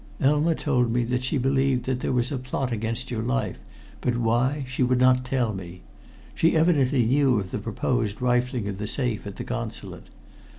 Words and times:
Elma 0.19 0.55
told 0.55 0.91
me 0.91 1.03
that 1.03 1.23
she 1.23 1.37
believed 1.37 1.85
that 1.85 1.99
there 1.99 2.11
was 2.11 2.31
a 2.31 2.39
plot 2.39 2.71
against 2.71 3.11
your 3.11 3.21
life, 3.21 3.59
but 4.01 4.17
why 4.17 4.65
she 4.67 4.81
would 4.81 4.99
not 4.99 5.23
tell 5.23 5.53
me. 5.53 5.81
She 6.33 6.57
evidently 6.57 7.05
knew 7.05 7.39
of 7.39 7.51
the 7.51 7.59
proposed 7.59 8.19
rifling 8.19 8.67
of 8.67 8.79
the 8.79 8.87
safe 8.87 9.27
at 9.27 9.35
the 9.35 9.43
Consulate. 9.43 10.09